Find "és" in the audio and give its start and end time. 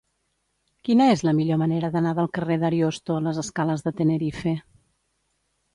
1.15-1.21